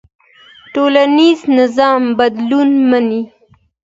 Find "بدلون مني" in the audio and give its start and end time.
2.17-3.21